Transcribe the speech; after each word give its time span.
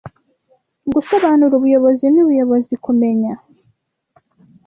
gusobanura 0.93 1.53
ubuyobozi 1.55 2.05
n'ubuyobozi 2.09 2.73
kumenya 2.83 3.33